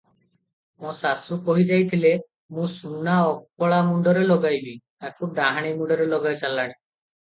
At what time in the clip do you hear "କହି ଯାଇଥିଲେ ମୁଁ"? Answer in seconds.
1.49-2.65